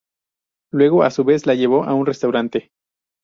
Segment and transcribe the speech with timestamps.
[0.71, 2.71] Luego, a su vez la llevó a un restaurante.